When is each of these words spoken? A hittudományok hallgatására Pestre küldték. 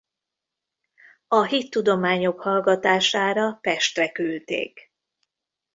A 1.27 1.43
hittudományok 1.43 2.41
hallgatására 2.41 3.57
Pestre 3.61 4.09
küldték. 4.11 4.91